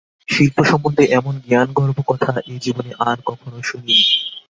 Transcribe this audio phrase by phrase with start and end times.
[0.27, 3.97] শিল্পসম্বন্ধে এমন জ্ঞানগর্ভ কথা এ জীবনে আর কখনও শুনিনি।